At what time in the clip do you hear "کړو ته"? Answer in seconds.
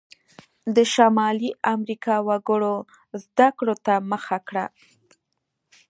3.57-3.93